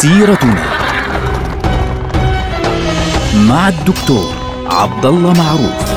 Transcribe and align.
سيرتنا 0.00 0.64
مع 3.48 3.68
الدكتور 3.68 4.34
عبد 4.66 5.06
الله 5.06 5.32
معروف 5.32 5.90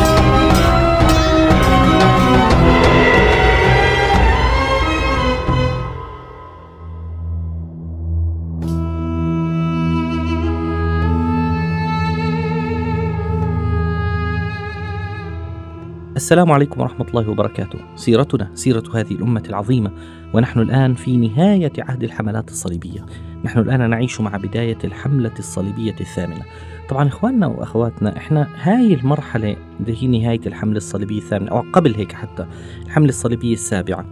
السلام 16.15 16.51
عليكم 16.51 16.81
ورحمة 16.81 17.05
الله 17.07 17.29
وبركاته. 17.29 17.79
سيرتنا 17.95 18.51
سيرة 18.55 18.83
هذه 18.93 19.11
الأمة 19.11 19.43
العظيمة، 19.49 19.91
ونحن 20.33 20.59
الآن 20.59 20.95
في 20.95 21.17
نهاية 21.17 21.73
عهد 21.79 22.03
الحملات 22.03 22.49
الصليبية. 22.49 23.05
نحن 23.43 23.59
الآن 23.59 23.89
نعيش 23.89 24.21
مع 24.21 24.37
بداية 24.37 24.77
الحملة 24.83 25.31
الصليبية 25.39 25.95
الثامنة. 26.01 26.41
طبعا 26.89 27.07
إخواننا 27.07 27.47
وأخواتنا 27.47 28.17
إحنا 28.17 28.47
هاي 28.61 28.93
المرحلة 28.93 29.55
اللي 29.79 30.03
هي 30.03 30.07
نهاية 30.07 30.39
الحملة 30.45 30.77
الصليبية 30.77 31.17
الثامنة 31.17 31.51
أو 31.51 31.63
قبل 31.73 31.95
هيك 31.95 32.11
حتى 32.11 32.45
الحملة 32.85 33.09
الصليبية 33.09 33.53
السابعة 33.53 34.05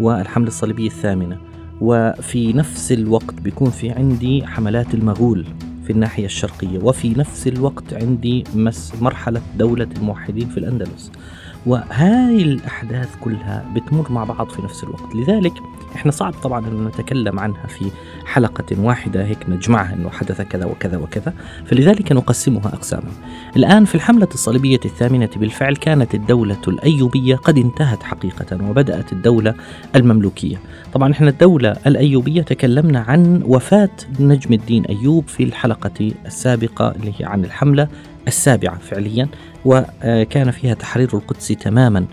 والحملة 0.00 0.48
الصليبية 0.48 0.86
الثامنة 0.86 1.38
وفي 1.80 2.52
نفس 2.52 2.92
الوقت 2.92 3.34
بيكون 3.40 3.70
في 3.70 3.90
عندي 3.90 4.46
حملات 4.46 4.94
المغول 4.94 5.46
في 5.84 5.92
الناحية 5.92 6.24
الشرقية 6.24 6.78
وفي 6.82 7.18
نفس 7.18 7.46
الوقت 7.48 7.94
عندي 8.02 8.44
مرحلة 9.00 9.42
دولة 9.58 9.88
الموحدين 9.96 10.48
في 10.48 10.58
الأندلس 10.58 11.12
وهاي 11.66 12.42
الأحداث 12.42 13.16
كلها 13.20 13.64
بتمر 13.74 14.12
مع 14.12 14.24
بعض 14.24 14.48
في 14.48 14.62
نفس 14.62 14.84
الوقت. 14.84 15.14
لذلك 15.14 15.52
إحنا 15.96 16.10
صعب 16.12 16.32
طبعا 16.32 16.66
أن 16.66 16.84
نتكلم 16.84 17.38
عنها 17.38 17.66
في 17.66 17.90
حلقة 18.26 18.80
واحدة 18.80 19.24
هيك 19.24 19.38
نجمعها 19.48 19.94
أنه 19.94 20.10
حدث 20.10 20.40
كذا 20.40 20.64
وكذا 20.64 20.96
وكذا. 20.98 21.32
فلذلك 21.66 22.12
نقسمها 22.12 22.66
أقساما 22.66 23.10
الآن 23.56 23.84
في 23.84 23.94
الحملة 23.94 24.28
الصليبية 24.34 24.80
الثامنة 24.84 25.28
بالفعل 25.36 25.76
كانت 25.76 26.14
الدولة 26.14 26.60
الأيوبية 26.68 27.36
قد 27.36 27.58
انتهت 27.58 28.02
حقيقة 28.02 28.68
وبدأت 28.70 29.12
الدولة 29.12 29.54
المملوكية. 29.96 30.56
طبعا 30.92 31.12
إحنا 31.12 31.28
الدولة 31.28 31.76
الأيوبية 31.86 32.42
تكلمنا 32.42 33.00
عن 33.00 33.42
وفاة 33.44 33.90
نجم 34.20 34.52
الدين 34.52 34.84
أيوب 34.84 35.28
في 35.28 35.42
الحلقة 35.42 36.12
السابقة 36.26 36.90
اللي 36.90 37.12
هي 37.18 37.24
عن 37.24 37.44
الحملة 37.44 37.88
السابعة 38.28 38.78
فعليا 38.78 39.28
وكان 39.64 40.50
فيها 40.50 40.74
تحرير 40.74 41.08
القدس 41.14 41.48
تماما 41.48 42.06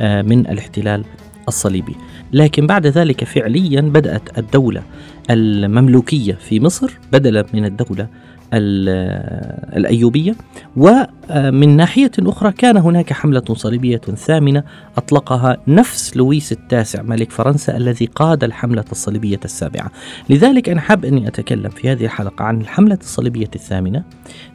آه، 0.00 0.22
من 0.22 0.46
الاحتلال 0.46 1.04
الصليبي. 1.48 1.96
لكن 2.32 2.66
بعد 2.66 2.86
ذلك 2.86 3.24
فعليا 3.24 3.80
بدأت 3.80 4.38
الدولة 4.38 4.82
المملوكية 5.30 6.32
في 6.32 6.60
مصر 6.60 6.98
بدلا 7.12 7.46
من 7.54 7.64
الدولة 7.64 8.06
الأيوبية. 8.54 10.34
ومن 10.76 11.76
ناحية 11.76 12.10
أخرى 12.18 12.52
كان 12.52 12.76
هناك 12.76 13.12
حملة 13.12 13.42
صليبية 13.52 13.96
ثامنة 13.98 14.62
أطلقها 14.96 15.56
نفس 15.68 16.16
لويس 16.16 16.52
التاسع 16.52 17.02
ملك 17.02 17.30
فرنسا 17.30 17.76
الذي 17.76 18.06
قاد 18.06 18.44
الحملة 18.44 18.84
الصليبية 18.92 19.40
السابعة. 19.44 19.90
لذلك 20.30 20.68
أنا 20.68 20.80
حاب 20.80 21.04
أني 21.04 21.28
أتكلم 21.28 21.70
في 21.70 21.92
هذه 21.92 22.04
الحلقة 22.04 22.44
عن 22.44 22.60
الحملة 22.60 22.98
الصليبية 23.00 23.50
الثامنة 23.54 24.02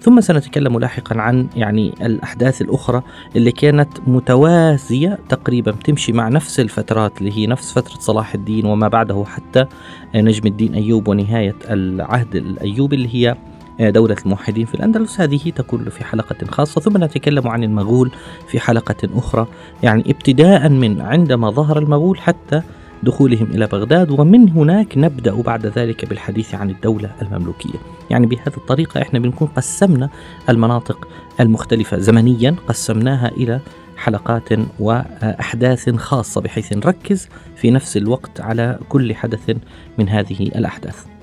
ثم 0.02 0.22
سنتكلم 0.22 0.80
لاحقا 0.80 1.22
عن 1.22 1.48
يعني 1.56 1.94
الأحداث 2.02 2.62
الأخرى 2.62 3.02
اللي 3.36 3.52
كانت 3.52 3.90
متوازية 4.08 5.20
تقريبا 5.30 5.72
تمشي 5.72 6.12
مع 6.12 6.30
نفس 6.30 6.60
الفترات 6.60 7.18
اللي 7.20 7.32
هي 7.38 7.48
نفس 7.48 7.72
فترة 7.72 8.00
صلاح 8.00 8.34
الدين 8.34 8.66
وما 8.66 8.88
بعده 8.88 9.24
حتى 9.28 9.66
نجم 10.16 10.48
الدين 10.48 10.74
أيوب 10.74 11.08
ونهاية 11.08 11.56
العهد 11.70 12.36
الأيوبي 12.36 12.96
اللي 12.96 13.16
هي 13.16 13.36
دولة 13.80 14.16
الموحدين 14.26 14.66
في 14.66 14.76
الأندلس. 14.76 15.22
هذه 15.22 15.52
تكون 15.56 15.90
في 15.90 16.04
حلقة 16.04 16.36
خاصة. 16.50 16.82
ثم 16.82 17.04
نتكلم 17.04 17.48
عن 17.48 17.64
المغول 17.64 18.12
في 18.48 18.60
حلقة 18.60 19.10
أخرى 19.16 19.48
يعني 19.84 20.04
ابتداء 20.08 20.70
من 20.70 21.02
عندما 21.02 21.50
ظهر 21.50 21.80
المغول 21.80 22.18
حتى 22.18 22.62
دخولهم 23.04 23.48
إلى 23.52 23.68
بغداد 23.68 24.12
ومن 24.12 24.50
هناك 24.50 24.98
نبدأ 24.98 25.42
بعد 25.42 25.66
ذلك 25.66 26.06
بالحديث 26.06 26.56
عن 26.56 26.70
الدولة 26.70 27.12
المملوكية. 27.22 27.80
يعني 28.10 28.28
بهذه 28.28 28.58
الطريقة 28.58 29.02
إحنا 29.02 29.20
بنكون 29.20 29.48
قسمنا 29.48 30.10
المناطق 30.50 31.08
المختلفة 31.40 31.98
زمنيا 31.98 32.56
قسمناها 32.68 33.28
إلى 33.28 33.60
حلقات 33.98 34.50
وأحداث 34.80 35.96
خاصة 35.96 36.42
بحيث 36.42 36.74
نركز 36.74 37.30
في 37.56 37.72
نفس 37.72 37.98
الوقت 37.98 38.42
على 38.42 38.80
كل 38.90 39.16
حدث 39.16 39.58
من 39.98 40.10
هذه 40.10 40.42
الأحداث. 40.42 41.04
طيب 41.04 41.15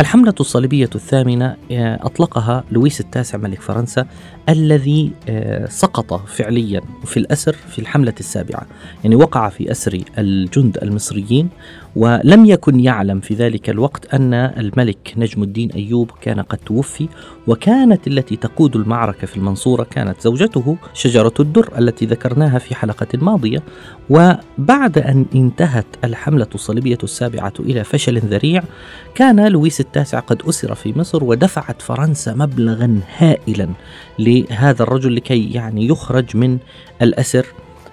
الحملة 0.00 0.34
الصليبية 0.40 0.90
الثامنة 0.94 1.56
آه، 1.72 1.98
أطلقها 2.02 2.64
لويس 2.70 3.00
التاسع 3.00 3.38
ملك 3.38 3.60
فرنسا 3.60 4.06
الذي 4.48 5.10
آه، 5.28 5.66
سقط 5.68 6.28
فعليا 6.28 6.80
في 7.04 7.16
الأسر 7.16 7.52
في 7.52 7.78
الحملة 7.78 8.14
السابعة. 8.20 8.66
يعني 9.04 9.16
وقع 9.16 9.48
في 9.48 9.70
أسر 9.70 10.00
الجند 10.18 10.78
المصريين 10.82 11.48
ولم 11.96 12.44
يكن 12.44 12.80
يعلم 12.80 13.20
في 13.20 13.34
ذلك 13.34 13.70
الوقت 13.70 14.14
أن 14.14 14.34
الملك 14.34 15.14
نجم 15.16 15.42
الدين 15.42 15.70
أيوب 15.70 16.10
كان 16.20 16.40
قد 16.40 16.58
توفي 16.58 17.08
وكانت 17.46 18.06
التي 18.06 18.36
تقود 18.36 18.76
المعركة 18.76 19.26
في 19.26 19.36
المنصورة 19.36 19.84
كانت 19.84 20.20
زوجته 20.20 20.76
شجرة 20.94 21.34
الدر 21.40 21.70
التي 21.78 22.06
ذكرناها 22.06 22.58
في 22.58 22.74
حلقة 22.74 23.06
ماضية. 23.14 23.62
وبعد 24.10 24.98
أن 24.98 25.26
انتهت 25.34 25.86
الحملة 26.04 26.48
الصليبية 26.54 26.98
السابعة 27.02 27.52
إلى 27.60 27.84
فشل 27.84 28.18
ذريع 28.18 28.62
كان 29.14 29.48
لويس 29.48 29.80
التاسع 29.86 30.20
قد 30.20 30.42
أسر 30.48 30.74
في 30.74 30.98
مصر 30.98 31.24
ودفعت 31.24 31.82
فرنسا 31.82 32.34
مبلغا 32.34 33.00
هائلا 33.16 33.68
لهذا 34.18 34.82
الرجل 34.82 35.16
لكي 35.16 35.52
يعني 35.52 35.86
يخرج 35.86 36.36
من 36.36 36.58
الأسر. 37.02 37.46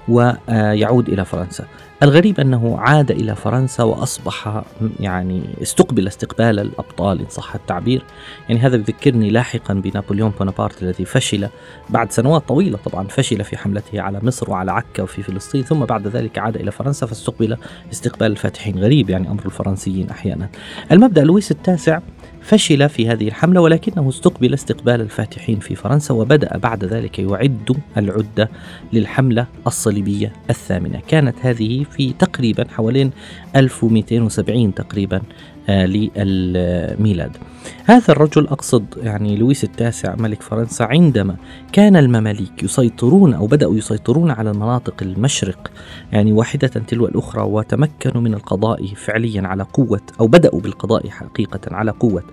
ويعود 0.08 1.10
إلى 1.10 1.26
فرنسا. 1.26 1.66
الغريب 2.04 2.40
أنه 2.40 2.78
عاد 2.80 3.12
إلى 3.12 3.36
فرنسا 3.36 3.84
وأصبح 3.84 4.64
يعني 5.00 5.42
استقبل 5.62 6.08
استقبال 6.08 6.60
الأبطال 6.60 7.20
إن 7.20 7.26
صح 7.30 7.56
التعبير. 7.56 8.04
يعني 8.50 8.62
هذا 8.62 8.76
يذكرني 8.76 9.30
لاحقا 9.30 9.74
بنابليون 9.74 10.34
بونابرت 10.40 10.84
الذي 10.84 11.06
فشل 11.06 11.50
بعد 11.90 12.12
سنوات 12.12 12.48
طويلة 12.48 12.78
طبعا 12.78 13.08
فشل 13.08 13.44
في 13.44 13.58
حملته 13.58 14.02
على 14.02 14.20
مصر 14.24 14.52
وعلى 14.52 14.72
عكا 14.72 15.04
وفي 15.04 15.24
فلسطين 15.24 15.64
ثم 15.64 15.86
بعد 15.86 16.08
ذلك 16.08 16.38
عاد 16.38 16.56
إلى 16.56 16.72
فرنسا 16.72 17.06
فاستقبل 17.06 17.58
استقبال 17.92 18.32
الفاتحين 18.32 18.80
غريب 18.80 19.10
يعني 19.10 19.32
أمر 19.32 19.46
الفرنسيين 19.46 20.10
أحيانا. 20.10 20.50
المبدأ 20.92 21.24
لويس 21.24 21.52
التاسع 21.52 22.00
فشل 22.44 22.90
في 22.90 23.10
هذه 23.10 23.28
الحملة 23.28 23.62
ولكنه 23.62 24.10
استقبل 24.10 24.54
استقبال 24.54 25.02
الفاتحين 25.02 25.60
في 25.60 25.76
فرنسا 25.76 26.14
وبدأ 26.14 26.58
بعد 26.58 26.86
ذلك 26.86 27.20
يعد 27.20 27.78
العدة 27.98 28.50
للحملة 28.94 29.48
الصليبية 29.68 30.34
الثامنة. 30.50 31.02
كانت 31.08 31.36
هذه 31.42 31.84
في 31.84 32.14
تقريبا 32.14 32.68
حوالين 32.70 33.12
1270 33.56 34.74
تقريبا 34.74 35.22
للميلاد. 35.70 37.38
هذا 37.86 38.10
الرجل 38.10 38.48
أقصد 38.48 38.86
يعني 38.98 39.38
لويس 39.38 39.64
التاسع 39.64 40.16
ملك 40.16 40.42
فرنسا 40.42 40.84
عندما 40.84 41.36
كان 41.72 41.96
المماليك 41.96 42.64
يسيطرون 42.64 43.34
أو 43.34 43.48
بدأوا 43.48 43.76
يسيطرون 43.76 44.32
على 44.32 44.52
المناطق 44.52 44.96
المشرق 45.02 45.72
يعني 46.12 46.34
واحدة 46.34 46.68
تلو 46.68 47.06
الأخرى 47.06 47.44
وتمكنوا 47.44 48.22
من 48.22 48.34
القضاء 48.34 48.86
فعليا 48.88 49.42
على 49.48 49.64
قوة 49.64 50.02
أو 50.20 50.28
بدأوا 50.28 50.62
بالقضاء 50.62 51.10
حقيقة 51.10 51.76
على 51.76 51.92
قوة 51.92 52.24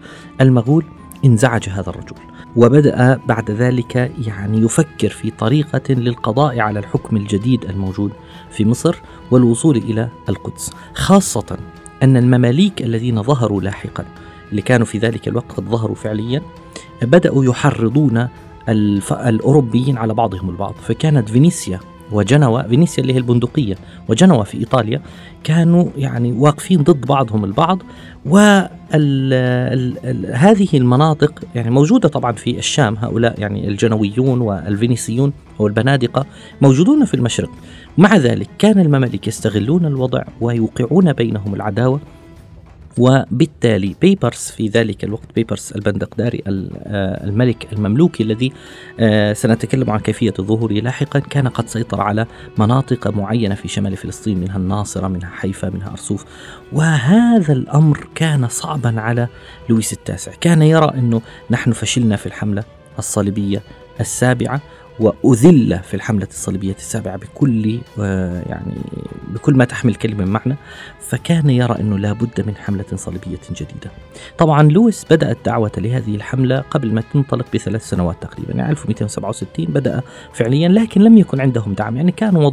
المغول 0.41 0.85
انزعج 1.25 1.69
هذا 1.69 1.91
الرجل. 1.91 2.17
وبدأ 2.57 3.21
بعد 3.29 3.51
ذلك 3.51 3.97
يعني 4.27 4.59
يفكر 4.59 5.09
في 5.09 5.31
طريقة 5.31 5.95
للقضاء 5.95 6.61
على 6.61 6.79
الحكم 6.79 7.17
الجديد 7.17 7.65
الموجود 7.65 8.13
في 8.51 8.65
مصر 8.65 8.97
والوصول 9.31 9.77
إلى 9.77 10.09
القدس 10.29 10.73
خاصة 10.95 11.57
أن 12.03 12.17
المماليك 12.17 12.83
الذين 12.83 13.23
ظهروا 13.23 13.61
لاحقا 13.61 14.05
اللي 14.51 14.63
كانوا 14.63 14.87
في 14.87 14.99
ذلك 14.99 15.29
الوقت 15.29 15.53
قد 15.53 15.65
ظهروا 15.65 15.97
فعليا 15.97 16.43
بدأوا 17.03 17.45
يحرضون 17.45 18.29
الأوروبيين 19.11 19.99
على 19.99 20.15
بعضهم 20.15 20.51
البعض. 20.51 20.75
فكانت 20.83 21.29
فينيسيا 21.29 21.81
وجنوة 22.13 22.69
فينيسيا 22.69 23.03
اللي 23.03 23.15
هي 23.15 23.19
البندقية 23.19 23.75
وجنوة 24.09 24.43
في 24.45 24.59
إيطاليا 24.59 25.01
كانوا 25.45 25.85
يعني 25.97 26.33
واقفين 26.33 26.83
ضد 26.83 27.07
بعضهم 27.07 27.45
البعض 27.45 27.83
وهذه 28.27 28.59
المناطق 30.75 31.41
يعني 31.55 31.71
موجودة 31.71 32.09
طبعا 32.09 32.33
في 32.33 32.59
الشام 32.59 32.97
هؤلاء 32.97 33.41
يعني 33.41 33.69
الجنويون 33.69 34.41
والفينيسيون 34.41 35.33
أو 35.61 35.67
البنادقة 35.67 36.27
موجودون 36.61 37.05
في 37.05 37.15
المشرق. 37.15 37.51
مع 37.99 38.17
ذلك 38.17 38.49
كان 38.59 38.81
المماليك 38.81 39.29
يستغلون 39.29 39.87
الوضع 39.87 40.23
ويوقعون 40.41 41.13
بينهم 41.13 41.55
العداوة 41.55 42.01
وبالتالي 42.99 43.95
بيبرس 44.01 44.51
في 44.51 44.69
ذلك 44.69 45.05
الوقت 45.05 45.35
بيبرس 45.35 45.73
البندقداري 45.73 46.43
آه، 46.47 47.25
الملك 47.25 47.73
المملوكي 47.73 48.23
الذي 48.23 48.53
آه، 49.01 49.33
سنتكلم 49.33 49.91
عن 49.91 50.01
كيفية 50.01 50.35
ظهوره 50.41 50.73
لاحقا 50.73 51.19
كان 51.19 51.49
قد 51.49 51.69
سيطر 51.69 52.01
على 52.01 52.27
مناطق 52.59 53.09
معينة 53.09 53.55
في 53.55 53.69
شمال 53.69 53.97
فلسطين 53.97 54.39
منها 54.39 54.57
الناصرة 54.57 55.09
منها 55.09 55.31
حيفا 55.31 55.71
منها 55.71 55.91
أرسوف. 55.91 56.25
وهذا 56.73 57.53
الأمر 57.53 58.09
كان 58.15 58.49
صعبا 58.49 59.01
على 59.01 59.29
لويس 59.69 59.93
التاسع. 59.93 60.33
كان 60.41 60.63
يرى 60.63 60.93
أنه 60.95 61.23
نحن 61.51 61.73
فشلنا 61.73 62.17
في 62.17 62.27
الحملة 62.27 62.65
الصليبية 62.99 63.63
السابعة. 64.01 64.61
وأذل 65.01 65.81
في 65.83 65.95
الحملة 65.95 66.27
الصليبية 66.31 66.75
السابعة 66.75 67.17
بكل 67.17 67.79
آه، 68.01 68.43
يعني 68.47 68.75
بكل 69.29 69.55
ما 69.55 69.65
تحمل 69.65 69.95
كلمة 69.95 70.25
معنى 70.25 70.57
فكان 71.01 71.51
يرى 71.51 71.77
أنه 71.81 71.99
لا 71.99 72.13
بد 72.13 72.47
من 72.47 72.57
حملة 72.57 72.85
صليبية 72.95 73.39
جديدة. 73.51 73.91
طبعا 74.39 74.63
لويس 74.63 75.05
بدأ 75.11 75.33
الدعوة 75.33 75.73
لهذه 75.79 76.15
الحملة 76.15 76.59
قبل 76.59 76.95
ما 76.95 77.03
تنطلق 77.13 77.47
بثلاث 77.55 77.89
سنوات 77.89 78.17
تقريبا 78.23 78.53
يعني 78.55 78.71
1267 78.71 79.67
بدأ 79.67 80.03
فعليا 80.33 80.69
لكن 80.69 81.01
لم 81.01 81.19
يكن 81.19 81.41
عندهم 81.41 81.73
دعم 81.73 81.97
يعني 81.97 82.13
كانوا 82.13 82.51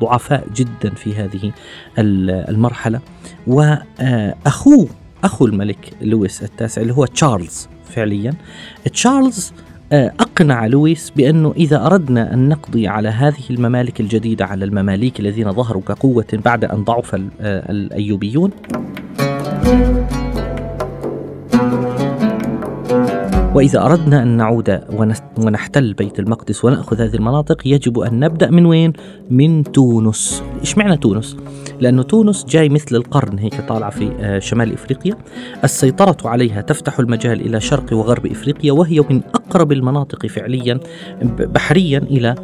ضعفاء 0.00 0.46
جدا 0.54 0.90
في 0.90 1.14
هذه 1.14 1.52
المرحلة. 1.98 3.00
وأخوه 3.46 4.88
أخو 5.24 5.46
الملك 5.46 5.92
لويس 6.00 6.42
التاسع 6.42 6.82
اللي 6.82 6.92
هو 6.92 7.06
تشارلز 7.06 7.68
فعليا 7.94 8.34
تشارلز 8.92 9.52
آه، 9.52 9.69
أقنع 9.92 10.66
لويس 10.66 11.10
بأنه 11.16 11.52
إذا 11.56 11.86
أردنا 11.86 12.34
أن 12.34 12.48
نقضي 12.48 12.88
على 12.88 13.08
هذه 13.08 13.50
الممالك 13.50 14.00
الجديدة 14.00 14.46
على 14.46 14.64
المماليك 14.64 15.20
الذين 15.20 15.52
ظهروا 15.52 15.82
كقوة 15.82 16.26
بعد 16.32 16.64
أن 16.64 16.84
ضعف 16.84 17.14
آه، 17.14 17.70
الأيوبيون. 17.70 18.50
وإذا 23.54 23.84
أردنا 23.84 24.22
أن 24.22 24.28
نعود 24.28 24.80
ونحتل 25.38 25.92
بيت 25.92 26.18
المقدس 26.18 26.64
ونأخذ 26.64 27.00
هذه 27.00 27.14
المناطق 27.14 27.66
يجب 27.66 27.98
أن 27.98 28.20
نبدأ 28.20 28.50
من 28.50 28.66
وين؟ 28.66 28.92
من 29.30 29.62
تونس 29.62 30.42
إيش 30.60 30.78
معنى 30.78 30.96
تونس؟ 30.96 31.36
لأنه 31.80 32.02
تونس 32.02 32.44
جاي 32.44 32.68
مثل 32.68 32.96
القرن 32.96 33.38
هيك 33.38 33.60
طالعة 33.60 33.90
في 33.90 34.12
آه، 34.20 34.38
شمال 34.38 34.72
إفريقيا 34.72 35.14
السيطرة 35.64 36.28
عليها 36.28 36.60
تفتح 36.60 36.98
المجال 36.98 37.40
إلى 37.40 37.60
شرق 37.60 37.92
وغرب 37.92 38.26
إفريقيا 38.26 38.72
وهي 38.72 39.00
من 39.10 39.20
أقرب 39.34 39.72
المناطق 39.72 40.26
فعليا 40.26 40.80
بحريا 41.22 41.98
إلى 41.98 42.34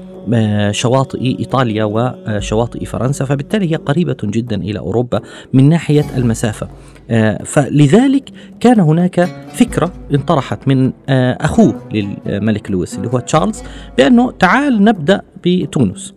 شواطئ 0.71 1.39
إيطاليا 1.39 1.85
وشواطئ 1.85 2.85
فرنسا 2.85 3.25
فبالتالي 3.25 3.73
هي 3.73 3.77
قريبة 3.77 4.17
جدا 4.25 4.57
إلى 4.57 4.79
أوروبا 4.79 5.21
من 5.53 5.69
ناحية 5.69 6.05
المسافة. 6.17 6.69
آه، 7.11 7.43
فلذلك 7.45 8.31
كان 8.61 8.81
هناك 8.81 9.29
فكرة 9.53 9.93
انطرحت 10.15 10.69
من 10.69 10.93
أخوه 11.09 11.75
للملك 11.93 12.71
لويس 12.71 12.97
اللي 12.97 13.09
هو 13.09 13.19
تشارلز 13.19 13.63
بأنه 13.99 14.31
تعال 14.31 14.85
نبدأ 14.85 15.23
بتونس. 15.45 16.15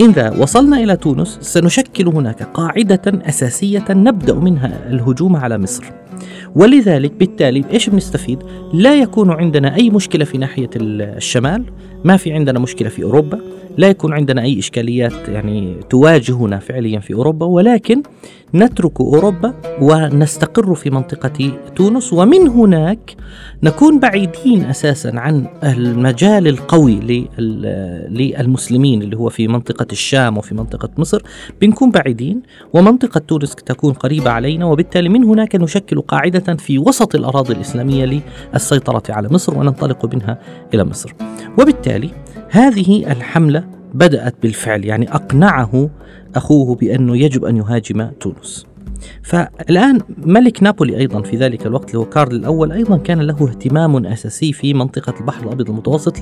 إذا 0.00 0.30
وصلنا 0.30 0.78
إلى 0.78 0.96
تونس 0.96 1.38
سنشكل 1.40 2.08
هناك 2.08 2.42
قاعدة 2.42 3.02
أساسية 3.06 3.84
نبدأ 3.90 4.34
منها 4.34 4.88
الهجوم 4.90 5.36
على 5.36 5.58
مصر. 5.58 5.84
ولذلك 6.54 7.12
بالتالي 7.12 7.64
إيش 7.72 7.90
بنستفيد؟ 7.90 8.38
لا 8.74 8.94
يكون 8.94 9.30
عندنا 9.30 9.76
أي 9.76 9.90
مشكلة 9.90 10.24
في 10.24 10.38
ناحية 10.38 10.70
الشمال، 10.76 11.64
ما 12.04 12.16
في 12.16 12.32
عندنا 12.32 12.58
مشكلة 12.58 12.88
في 12.88 13.02
أوروبا، 13.02 13.40
لا 13.80 13.88
يكون 13.88 14.12
عندنا 14.12 14.42
أي 14.42 14.58
إشكاليات 14.58 15.28
يعني 15.28 15.76
تواجهنا 15.90 16.58
فعليا 16.58 17.00
في 17.00 17.14
أوروبا 17.14 17.46
ولكن 17.46 18.02
نترك 18.54 19.00
أوروبا 19.00 19.54
ونستقر 19.80 20.74
في 20.74 20.90
منطقة 20.90 21.52
تونس. 21.76 22.12
ومن 22.12 22.48
هناك 22.48 23.16
نكون 23.62 24.00
بعيدين 24.00 24.64
أساسا 24.64 25.12
عن 25.14 25.46
المجال 25.64 26.48
القوي 26.48 27.26
للمسلمين 28.08 29.02
اللي 29.02 29.16
هو 29.16 29.28
في 29.28 29.48
منطقة 29.48 29.86
الشام 29.92 30.38
وفي 30.38 30.54
منطقة 30.54 30.88
مصر. 30.98 31.22
بنكون 31.60 31.90
بعيدين 31.90 32.42
ومنطقة 32.72 33.18
تونس 33.18 33.54
تكون 33.54 33.92
قريبة 33.92 34.30
علينا 34.30 34.64
وبالتالي 34.64 35.08
من 35.08 35.24
هناك 35.24 35.56
نشكل 35.56 36.00
قاعدة 36.00 36.56
في 36.56 36.78
وسط 36.78 37.14
الأراضي 37.14 37.52
الإسلامية 37.52 38.22
للسيطرة 38.54 39.02
على 39.08 39.28
مصر 39.28 39.58
وننطلق 39.58 40.14
منها 40.14 40.38
إلى 40.74 40.84
مصر. 40.84 41.14
وبالتالي 41.58 42.10
هذه 42.50 43.12
الحملة 43.12 43.64
بدأت 43.94 44.34
بالفعل 44.42 44.84
يعني 44.84 45.14
أقنعه 45.14 45.90
أخوه 46.36 46.74
بأنه 46.74 47.16
يجب 47.16 47.44
أن 47.44 47.56
يهاجم 47.56 48.10
تونس. 48.20 48.66
فالآن 49.22 50.00
ملك 50.18 50.62
نابولي 50.62 50.98
أيضا 50.98 51.22
في 51.22 51.36
ذلك 51.36 51.66
الوقت 51.66 51.88
اللي 51.88 51.98
هو 51.98 52.04
كارل 52.04 52.34
الأول 52.34 52.72
أيضا 52.72 52.96
كان 52.96 53.20
له 53.20 53.48
اهتمام 53.48 54.06
أساسي 54.06 54.52
في 54.52 54.74
منطقة 54.74 55.14
البحر 55.20 55.46
الأبيض 55.46 55.70
المتوسط 55.70 56.14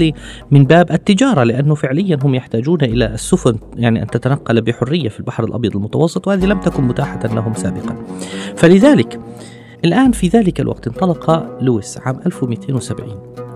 من 0.50 0.64
باب 0.64 0.92
التجارة 0.92 1.42
لأنه 1.42 1.74
فعليا 1.74 2.18
هم 2.22 2.34
يحتاجون 2.34 2.82
إلى 2.82 3.06
السفن 3.14 3.58
يعني 3.76 4.02
أن 4.02 4.06
تتنقل 4.06 4.60
بحرية 4.60 5.08
في 5.08 5.20
البحر 5.20 5.44
الأبيض 5.44 5.76
المتوسط 5.76 6.28
وهذه 6.28 6.44
لم 6.44 6.60
تكن 6.60 6.82
متاحة 6.82 7.20
لهم 7.34 7.54
سابقا. 7.54 7.96
فلذلك 8.56 9.20
الآن 9.84 10.12
في 10.12 10.28
ذلك 10.28 10.60
الوقت 10.60 10.86
انطلق 10.86 11.46
لويس 11.62 11.98
عام 11.98 12.20
1270 12.26 13.47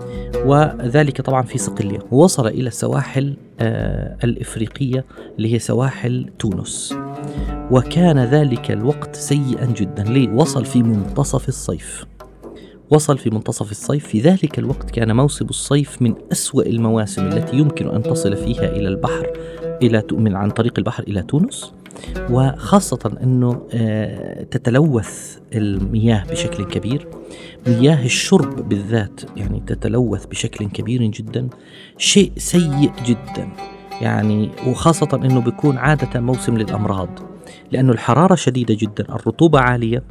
وذلك 0.45 1.21
طبعا 1.21 1.41
في 1.41 1.57
صقلية 1.57 1.99
ووصل 2.11 2.47
إلى 2.47 2.67
السواحل 2.67 3.33
آه 3.59 4.17
الإفريقية 4.23 5.05
اللي 5.37 5.53
هي 5.53 5.59
سواحل 5.59 6.29
تونس. 6.39 6.95
وكان 7.71 8.19
ذلك 8.19 8.71
الوقت 8.71 9.15
سيئا 9.15 9.65
جدا. 9.65 10.03
ليه؟ 10.03 10.29
وصل 10.29 10.65
في 10.65 10.83
منتصف 10.83 11.47
الصيف. 11.47 12.05
وصل 12.89 13.17
في 13.17 13.29
منتصف 13.29 13.71
الصيف. 13.71 14.07
في 14.07 14.21
ذلك 14.21 14.59
الوقت 14.59 14.91
كان 14.91 15.15
موسم 15.15 15.45
الصيف 15.45 16.01
من 16.01 16.15
أسوأ 16.31 16.63
المواسم 16.63 17.27
التي 17.27 17.57
يمكن 17.57 17.89
أن 17.89 18.03
تصل 18.03 18.35
فيها 18.35 18.75
إلى 18.75 18.87
البحر 18.87 19.33
إلى 19.83 20.03
من 20.11 20.35
عن 20.35 20.49
طريق 20.49 20.73
البحر 20.77 21.03
إلى 21.03 21.21
تونس. 21.21 21.73
وخاصة 22.29 23.17
أنه 23.23 23.67
آه، 23.73 24.43
تتلوث 24.43 25.37
المياه 25.53 26.23
بشكل 26.31 26.65
كبير. 26.65 27.07
مياه 27.67 28.05
الشرب 28.05 28.69
بالذات 28.69 29.21
يعني 29.37 29.63
تتلوث 29.67 30.25
بشكل 30.25 30.65
كبير 30.65 31.03
جدا 31.03 31.49
شيء 31.97 32.31
سيء 32.37 32.91
جدا. 33.05 33.49
يعني 34.01 34.49
وخاصة 34.67 35.07
أنه 35.13 35.41
بيكون 35.41 35.77
عادة 35.77 36.19
موسم 36.19 36.57
للأمراض 36.57 37.09
لأن 37.71 37.89
الحرارة 37.89 38.35
شديدة 38.35 38.77
جدا 38.79 39.03
الرطوبة 39.15 39.59
عالية 39.59 40.03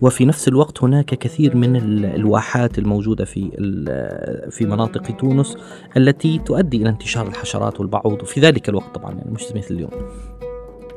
وفي 0.00 0.24
نفس 0.24 0.48
الوقت 0.48 0.82
هناك 0.82 1.06
كثير 1.06 1.56
من 1.56 1.76
الواحات 2.04 2.78
الموجودة 2.78 3.24
في 3.24 3.50
في 4.50 4.66
مناطق 4.66 5.16
تونس 5.16 5.56
التي 5.96 6.38
تؤدي 6.38 6.76
إلى 6.76 6.88
انتشار 6.88 7.26
الحشرات 7.28 7.80
والبعوض 7.80 8.22
وفي 8.22 8.40
ذلك 8.40 8.68
الوقت 8.68 8.94
طبعا 8.94 9.12
يعني 9.12 9.30
مش 9.30 9.44
مثل 9.54 9.74
اليوم. 9.74 9.90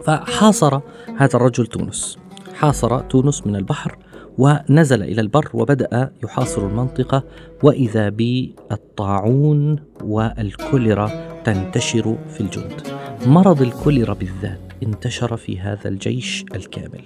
فحاصر 0.06 0.80
هذا 1.18 1.36
الرجل 1.36 1.68
تونس. 1.68 2.18
حاصر 2.54 3.00
تونس 3.00 3.48
من 3.48 3.56
البحر 3.56 3.98
ونزل 4.38 5.04
إلى 5.04 5.22
البر 5.22 5.50
وبدأ 5.54 6.12
يحاصر 6.24 6.68
المنطقة 6.68 7.24
وإذا 7.64 8.10
بالطاعون 8.10 9.80
والكوليرا 10.04 11.12
تنتشر 11.44 12.18
في 12.30 12.42
الجند. 12.42 12.82
مرض 13.26 13.62
الكوليرا 13.62 14.14
بالذات 14.14 14.60
انتشر 14.84 15.38
في 15.38 15.60
هذا 15.60 15.90
الجيش 15.90 16.46
الكامل. 16.56 17.04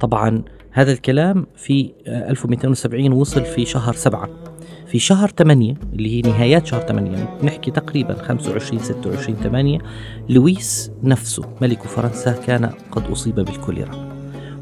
طبعا 0.00 0.42
هذا 0.70 0.92
الكلام 0.92 1.46
في 1.56 1.92
1270 2.06 3.12
وصل 3.12 3.44
في 3.44 3.64
شهر 3.64 3.94
سبعة. 3.94 4.28
في 4.86 4.98
شهر 4.98 5.28
8 5.28 5.74
اللي 5.92 6.16
هي 6.16 6.20
نهايات 6.20 6.66
شهر 6.66 6.80
8 6.80 7.10
يعني 7.10 7.28
نحكي 7.42 7.70
تقريبا 7.70 8.14
25 8.14 8.82
26 8.82 9.36
8 9.36 9.78
لويس 10.28 10.90
نفسه 11.02 11.42
ملك 11.62 11.82
فرنسا 11.82 12.32
كان 12.32 12.70
قد 12.90 13.10
أصيب 13.10 13.34
بالكوليرا. 13.34 14.08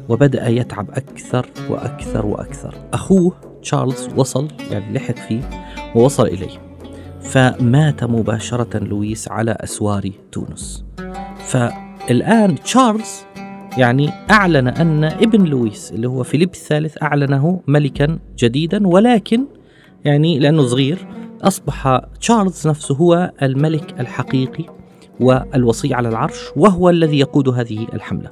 وبدأ 0.09 0.47
يتعب 0.47 0.89
أكثر 0.89 1.49
وأكثر 1.69 2.25
وأكثر. 2.25 2.75
أخوه 2.93 3.35
تشارلز 3.61 4.09
وصل 4.15 4.47
يعني 4.71 4.93
لحق 4.93 5.15
فيه 5.15 5.49
ووصل 5.95 6.27
إليه. 6.27 6.59
فمات 7.21 8.03
مباشرة 8.03 8.77
لويس 8.77 9.27
على 9.27 9.57
أسوار 9.59 10.11
تونس. 10.31 10.85
فالآن 11.37 12.55
تشارلز 12.55 13.26
يعني 13.77 14.09
أعلن 14.31 14.67
أن 14.67 15.03
ابن 15.03 15.45
لويس 15.45 15.91
اللي 15.91 16.07
هو 16.07 16.23
فيليب 16.23 16.49
الثالث 16.49 17.03
أعلنه 17.03 17.61
ملكا 17.67 18.19
جديدا 18.37 18.87
ولكن 18.87 19.45
يعني 20.05 20.39
لأنه 20.39 20.63
صغير 20.63 21.07
أصبح 21.41 22.01
تشارلز 22.19 22.67
نفسه 22.67 22.95
هو 22.95 23.31
الملك 23.41 23.99
الحقيقي 23.99 24.65
والوصي 25.19 25.93
على 25.93 26.09
العرش 26.09 26.39
وهو 26.55 26.89
الذي 26.89 27.19
يقود 27.19 27.49
هذه 27.49 27.87
الحملة. 27.93 28.29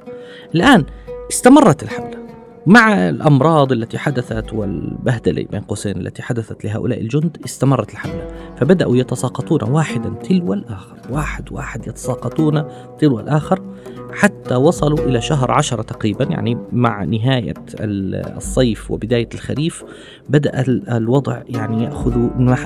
الآن 0.54 0.84
استمرت 1.30 1.82
الحملة. 1.82 2.15
مع 2.66 3.08
الأمراض 3.08 3.72
التي 3.72 3.98
حدثت 3.98 4.52
والبهدلة 4.52 5.46
بين 5.50 5.60
قوسين 5.60 5.96
التي 5.96 6.22
حدثت 6.22 6.64
لهؤلاء 6.64 7.00
الجند 7.00 7.36
استمرت 7.44 7.92
الحملة. 7.92 8.28
فبدأوا 8.56 8.96
يتساقطون 8.96 9.70
واحدا 9.70 10.10
تلو 10.10 10.52
الآخر 10.52 10.96
واحد 11.10 11.52
واحد 11.52 11.86
يتساقطون 11.86 12.64
تلو 12.98 13.20
الآخر 13.20 13.62
حتى 14.12 14.54
وصلوا 14.54 14.98
إلى 14.98 15.20
شهر 15.20 15.50
عشرة 15.50 15.82
تقريبا 15.82 16.24
يعني 16.24 16.58
مع 16.72 17.04
نهاية 17.04 17.54
الصيف 17.80 18.90
وبداية 18.90 19.28
الخريف 19.34 19.84
بدأ 20.28 20.64
الوضع 20.96 21.42
يعني 21.48 21.84
يأخذ 21.84 22.18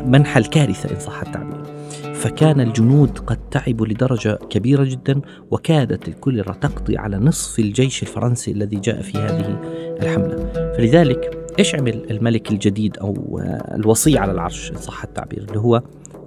منحى 0.06 0.40
الكارثة 0.40 0.90
إن 0.94 1.00
صح 1.00 1.22
التعبير. 1.22 1.79
فكان 2.20 2.60
الجنود 2.60 3.18
قد 3.18 3.48
تعبوا 3.50 3.86
لدرجة 3.86 4.38
كبيرة 4.50 4.84
جدا 4.84 5.20
وكادت 5.50 6.08
الكوليرا 6.08 6.52
تقضي 6.52 6.98
على 6.98 7.16
نصف 7.16 7.58
الجيش 7.58 8.02
الفرنسي 8.02 8.50
الذي 8.50 8.76
جاء 8.76 9.02
في 9.02 9.18
هذه 9.18 9.60
الحملة. 10.02 10.52
فلذلك 10.76 11.48
إيش 11.58 11.74
عمل 11.74 12.10
الملك 12.10 12.50
الجديد 12.50 12.98
أو 12.98 13.40
الوصي 13.74 14.18
على 14.18 14.32
العرش 14.32 14.70
إن 14.70 14.76
صح 14.76 15.02
التعبير 15.02 15.44
اللي 15.48 15.58
هو 15.58 15.82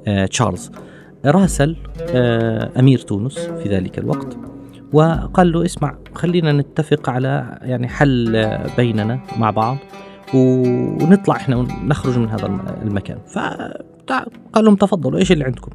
آه، 0.08 0.26
تشارلز. 0.26 0.72
راسل 1.26 1.76
آه، 2.02 2.72
أمير 2.80 3.00
تونس 3.00 3.40
في 3.40 3.70
ذلك 3.70 4.00
الوقت 4.00 4.38
وقال 4.94 5.52
له 5.52 5.66
اسمع 5.66 5.98
خلينا 6.16 6.52
نتفق 6.54 7.10
على 7.10 7.60
يعني 7.62 7.88
حل 7.88 8.48
بيننا 8.78 9.20
مع 9.38 9.50
بعض 9.50 9.78
ونطلع 10.34 11.36
إحنا 11.36 11.56
ونخرج 11.56 12.18
من 12.18 12.30
هذا 12.30 12.46
المكان. 12.82 13.18
فقال 14.07 14.65
لهم 14.65 14.75
تفضلوا 14.75 15.19
إيش 15.19 15.31
اللي 15.31 15.43
عندكم؟ 15.43 15.72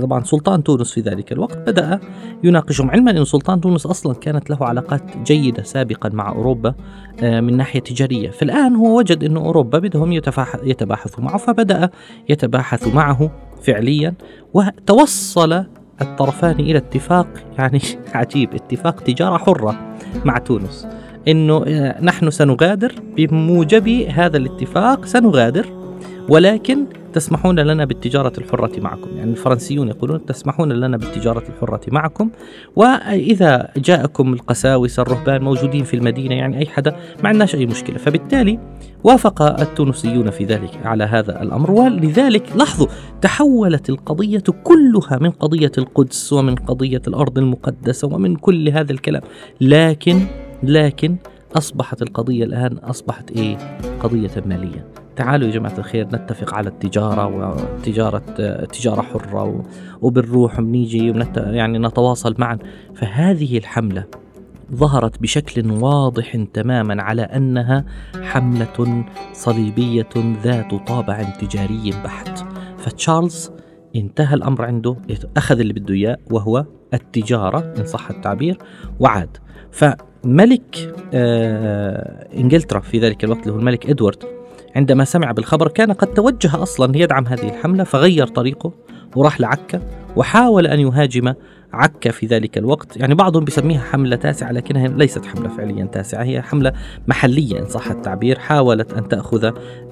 طبعا 0.00 0.24
سلطان 0.24 0.62
تونس 0.62 0.92
في 0.92 1.00
ذلك 1.00 1.32
الوقت 1.32 1.58
بدأ 1.58 2.00
يناقشهم. 2.44 2.90
علما 2.90 3.10
أن 3.10 3.24
سلطان 3.24 3.60
تونس 3.60 3.86
أصلا 3.86 4.14
كانت 4.14 4.50
له 4.50 4.58
علاقات 4.60 5.02
جيدة 5.26 5.62
سابقا 5.62 6.08
مع 6.08 6.28
أوروبا 6.28 6.74
آه، 7.22 7.40
من 7.40 7.56
ناحية 7.56 7.80
تجارية. 7.80 8.30
فالآن 8.30 8.76
هو 8.76 8.98
وجد 8.98 9.24
أن 9.24 9.36
أوروبا 9.36 9.78
بدهم 9.78 10.12
يتباحثوا 10.62 11.24
معه 11.24 11.36
فبدأ 11.36 11.90
يتباحث 12.28 12.94
معه 12.94 13.30
فعليا 13.62 14.14
وتوصل 14.54 15.64
الطرفان 16.00 16.60
إلى 16.60 16.78
اتفاق 16.78 17.26
يعني 17.58 17.80
عجيب 18.14 18.54
اتفاق 18.54 19.00
تجارة 19.00 19.36
حرة 19.36 19.96
مع 20.24 20.38
تونس. 20.38 20.86
إنه 21.28 21.64
آه، 21.66 22.04
نحن 22.04 22.30
سنغادر 22.30 22.92
بموجب 23.16 23.88
هذا 23.88 24.36
الاتفاق 24.36 25.04
سنغادر 25.04 25.81
ولكن 26.28 26.86
تسمحون 27.12 27.60
لنا 27.60 27.84
بالتجارة 27.84 28.32
الحرة 28.38 28.80
معكم. 28.80 29.16
يعني 29.16 29.30
الفرنسيون 29.30 29.88
يقولون 29.88 30.26
تسمحون 30.26 30.72
لنا 30.72 30.96
بالتجارة 30.96 31.42
الحرة 31.48 31.80
معكم. 31.88 32.30
وإذا 32.76 33.68
جاءكم 33.76 34.32
القساوسة 34.32 35.02
الرهبان 35.02 35.42
موجودين 35.42 35.84
في 35.84 35.94
المدينة 35.94 36.34
يعني 36.34 36.58
أي 36.58 36.66
حدا 36.66 36.96
ما 37.22 37.28
عندناش 37.28 37.54
أي 37.54 37.66
مشكلة. 37.66 37.98
فبالتالي 37.98 38.58
وافق 39.04 39.42
التونسيون 39.42 40.30
في 40.30 40.44
ذلك 40.44 40.78
على 40.84 41.04
هذا 41.04 41.42
الأمر. 41.42 41.70
ولذلك 41.70 42.56
لاحظوا 42.56 42.86
تحولت 43.20 43.90
القضية 43.90 44.44
كلها 44.64 45.18
من 45.20 45.30
قضية 45.30 45.72
القدس 45.78 46.32
ومن 46.32 46.54
قضية 46.54 47.02
الأرض 47.08 47.38
المقدسة 47.38 48.08
ومن 48.08 48.36
كل 48.36 48.68
هذا 48.68 48.92
الكلام. 48.92 49.22
لكن 49.60 50.20
لكن 50.62 51.16
أصبحت 51.56 52.02
القضية 52.02 52.44
الآن 52.44 52.76
أصبحت 52.76 53.30
إيه؟ 53.30 53.78
قضية 54.02 54.30
مالية. 54.46 55.01
تعالوا 55.16 55.48
يا 55.48 55.52
جماعة 55.52 55.78
الخير 55.78 56.06
نتفق 56.06 56.54
على 56.54 56.68
التجارة 56.68 57.26
وتجارة 57.26 58.22
تجارة 58.64 59.02
حرة 59.02 59.64
وبنروح 60.02 60.58
وبنيجي 60.58 61.24
يعني 61.36 61.78
نتواصل 61.78 62.34
معا. 62.38 62.58
فهذه 62.94 63.58
الحملة 63.58 64.04
ظهرت 64.74 65.22
بشكل 65.22 65.70
واضح 65.70 66.36
تماما 66.54 67.02
على 67.02 67.22
أنها 67.22 67.84
حملة 68.22 69.04
صليبية 69.32 70.08
ذات 70.42 70.74
طابع 70.86 71.22
تجاري 71.22 71.92
بحت. 72.04 72.44
فتشارلز 72.78 73.50
انتهى 73.96 74.34
الأمر 74.34 74.64
عنده 74.64 74.96
أخذ 75.36 75.60
اللي 75.60 75.72
بده 75.72 75.94
إياه 75.94 76.18
وهو 76.30 76.64
التجارة 76.94 77.74
إن 77.78 77.84
صح 77.84 78.10
التعبير 78.10 78.58
وعاد. 79.00 79.36
فملك 79.70 80.94
آه 81.14 82.28
إنجلترا 82.36 82.80
في 82.80 82.98
ذلك 82.98 83.24
الوقت 83.24 83.42
اللي 83.42 83.52
هو 83.52 83.58
الملك 83.58 83.90
إدوارد 83.90 84.41
عندما 84.76 85.04
سمع 85.04 85.32
بالخبر 85.32 85.68
كان 85.68 85.92
قد 85.92 86.06
توجه 86.06 86.62
أصلا 86.62 86.98
يدعم 86.98 87.26
هذه 87.26 87.48
الحملة 87.48 87.84
فغير 87.84 88.26
طريقه 88.26 88.72
وراح 89.16 89.40
لعكا 89.40 89.80
وحاول 90.16 90.66
أن 90.66 90.80
يهاجم 90.80 91.34
عكا 91.72 92.10
في 92.10 92.26
ذلك 92.26 92.58
الوقت. 92.58 92.96
يعني 92.96 93.14
بعضهم 93.14 93.44
بيسميها 93.44 93.80
حملة 93.80 94.16
تاسعة 94.16 94.52
لكنها 94.52 94.88
ليست 94.88 95.26
حملة 95.26 95.48
فعليا 95.48 95.84
تاسعة 95.84 96.22
هي 96.22 96.42
حملة 96.42 96.72
محلية 97.08 97.58
إن 97.58 97.66
صح 97.66 97.90
التعبير. 97.90 98.38
حاولت 98.38 98.92
أن 98.92 99.08
تأخذ 99.08 99.44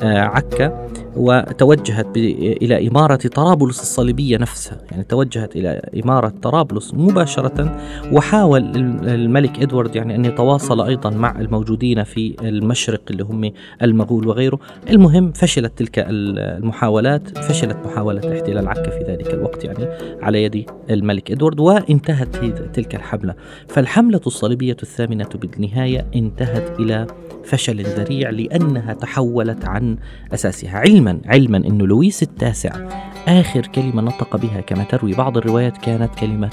آه، 0.02 0.18
عكا 0.18 0.88
وتوجهت 1.16 2.16
إلى 2.16 2.88
إمارة 2.88 3.16
طرابلس 3.16 3.80
الصليبية 3.80 4.36
نفسها. 4.36 4.78
يعني 4.90 5.04
توجهت 5.04 5.56
إلى 5.56 5.80
إمارة 6.04 6.32
طرابلس 6.42 6.94
مباشرة 6.94 7.78
وحاول 8.12 8.62
الملك 9.04 9.62
إدوارد 9.62 9.96
يعني 9.96 10.14
أن 10.14 10.24
يتواصل 10.24 10.80
أيضا 10.80 11.10
مع 11.10 11.40
الموجودين 11.40 12.04
في 12.04 12.36
المشرق 12.42 13.02
اللي 13.10 13.24
هم 13.24 13.52
المغول 13.82 14.28
وغيره. 14.28 14.58
المهم 14.90 15.32
فشلت 15.32 15.78
تلك 15.78 15.98
المحاولات 16.08 17.38
فشلت 17.38 17.76
محاولة 17.84 18.34
احتلال 18.34 18.68
عكا 18.68 18.90
في 18.90 19.04
ذلك 19.04 19.34
الوقت 19.34 19.64
يعني 19.64 19.86
على 20.22 20.44
يد 20.44 20.70
الملك 20.90 21.30
إدوارد. 21.30 21.60
وانتهت 21.74 22.36
تلك 22.74 22.94
الحملة. 22.94 23.34
فالحملة 23.68 24.20
الصليبية 24.26 24.76
الثامنة 24.82 25.28
بالنهاية 25.34 26.06
انتهت 26.14 26.80
إلى 26.80 27.06
فشل 27.44 27.82
ذريع 27.82 28.30
لأنها 28.30 28.94
تحولت 28.94 29.64
عن 29.64 29.98
أساسها. 30.34 30.78
علما 30.78 31.20
علما 31.26 31.56
أن 31.56 31.78
لويس 31.78 32.22
التاسع 32.22 32.88
آخر 33.28 33.66
كلمة 33.66 34.02
نطق 34.02 34.36
بها 34.36 34.60
كما 34.60 34.84
تروي 34.84 35.12
بعض 35.12 35.36
الروايات 35.36 35.76
كانت 35.76 36.14
كلمة 36.14 36.50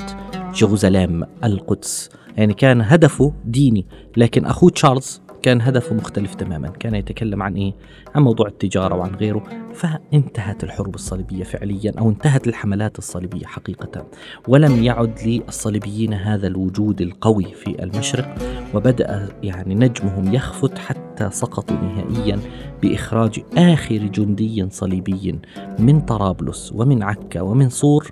جوزلام 0.54 1.24
القدس. 1.44 2.10
يعني 2.38 2.54
كان 2.54 2.82
هدفه 2.82 3.34
ديني 3.46 3.86
لكن 4.18 4.46
أخوه 4.46 4.70
تشارلز 4.70 5.22
كان 5.42 5.62
هدفه 5.62 5.96
مختلف 5.96 6.36
تماما. 6.36 6.68
كان 6.68 6.96
يتكلم 6.96 7.44
عن 7.44 7.56
إيه؟ 7.56 7.74
عن 8.16 8.22
موضوع 8.22 8.48
التجارة 8.48 8.96
وعن 8.96 9.16
غيره. 9.16 9.44
فانتهت 9.74 10.64
الحروب 10.64 10.96
الصليبية 10.96 11.44
فعليا 11.44 11.94
أو 12.00 12.10
انتهت 12.10 12.48
الحملات 12.48 12.98
الصليبية 12.98 13.46
حقيقة. 13.46 14.06
ولم 14.48 14.84
يعد 14.84 15.20
للصليبيين 15.26 16.14
هذا 16.14 16.48
الوجود 16.48 17.02
القوي 17.02 17.54
في 17.54 17.84
المشرق 17.84 18.36
وبدأ 18.74 19.30
يعني 19.44 19.76
نجمهم 19.76 20.34
يخفت 20.34 20.78
حتى 20.78 21.30
سقطوا 21.32 21.78
نهائيا 21.78 22.40
بإخراج 22.82 23.44
آخر 23.58 23.98
جندي 23.98 24.68
صليبي 24.70 25.40
من 25.80 26.02
طرابلس 26.02 26.72
ومن 26.76 27.04
عكا 27.04 27.42
ومن 27.42 27.70
صور 27.70 28.12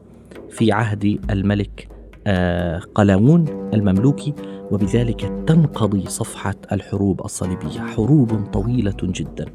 في 0.50 0.72
عهد 0.72 1.20
الملك 1.29 1.88
آه، 2.27 2.79
قلاوون 2.96 3.70
المملوكي. 3.74 4.34
وبذلك 4.72 5.22
تنقضي 5.48 6.06
صفحة 6.08 6.56
الحروب 6.72 7.26
الصليبية. 7.26 7.80
حروب 7.80 8.46
طويلة 8.54 8.98
جدا 9.04 9.46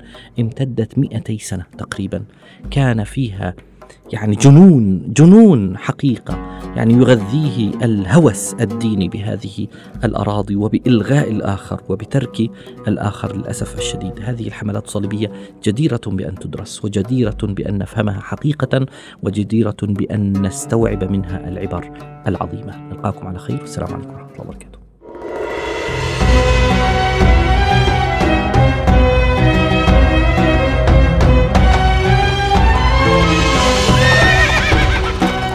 امتدت 0.41 0.99
200 0.99 1.39
سنة 1.39 1.65
تقريبا. 1.79 2.23
كان 2.71 3.05
فيها 3.05 3.55
يعني 4.13 4.37
جنون 4.37 5.13
جنون 5.13 5.77
حقيقة. 5.77 6.61
يعني 6.77 6.95
يغذيه 6.95 7.71
الهوس 7.85 8.55
الديني 8.55 9.09
بهذه 9.09 9.67
الأراضي 10.05 10.57
وبإلغاء 10.57 11.31
الآخر 11.31 11.83
وبترك 11.89 12.51
الآخر 12.89 13.37
للأسف 13.37 13.79
الشديد. 13.79 14.13
هذه 14.23 14.47
الحملات 14.47 14.85
الصليبية 14.85 15.33
جديرة 15.65 16.01
بأن 16.07 16.35
تدرس 16.35 16.85
وجديرة 16.85 17.39
بأن 17.43 17.79
نفهمها 17.79 18.21
حقيقة 18.21 18.87
وجديرة 19.23 19.77
بأن 19.83 20.47
نستوعب 20.47 21.05
منها 21.05 21.49
العبر 21.49 21.91
العظيمة. 22.27 22.89
نلقاكم 22.89 23.27
على 23.27 23.39
خير. 23.39 23.63
السلام 23.63 23.95
عليكم 23.95 24.11
ورحمة 24.11 24.33
الله 24.33 24.45
وبركاته. 24.47 24.80